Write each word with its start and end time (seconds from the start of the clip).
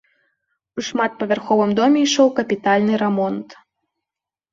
У 0.77 0.85
шматпавярховым 0.87 1.71
доме 1.79 1.99
ішоў 2.05 2.27
капітальны 2.39 2.93
рамонт. 3.03 3.49